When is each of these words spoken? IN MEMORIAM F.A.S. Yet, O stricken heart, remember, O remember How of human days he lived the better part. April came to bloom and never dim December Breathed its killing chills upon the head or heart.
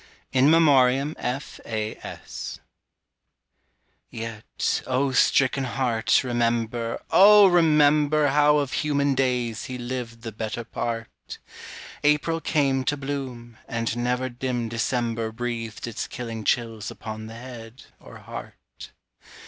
IN 0.31 0.49
MEMORIAM 0.49 1.15
F.A.S. 1.19 2.59
Yet, 4.09 4.81
O 4.87 5.11
stricken 5.11 5.65
heart, 5.65 6.23
remember, 6.23 7.03
O 7.11 7.45
remember 7.45 8.29
How 8.29 8.57
of 8.57 8.73
human 8.73 9.13
days 9.13 9.65
he 9.65 9.77
lived 9.77 10.23
the 10.23 10.31
better 10.31 10.63
part. 10.63 11.37
April 12.03 12.41
came 12.41 12.83
to 12.85 12.97
bloom 12.97 13.59
and 13.67 13.95
never 13.95 14.27
dim 14.27 14.69
December 14.69 15.31
Breathed 15.31 15.85
its 15.85 16.07
killing 16.07 16.45
chills 16.45 16.89
upon 16.89 17.27
the 17.27 17.35
head 17.35 17.83
or 17.99 18.17
heart. 18.17 18.91